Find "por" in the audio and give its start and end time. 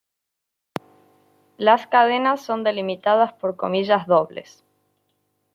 3.33-3.55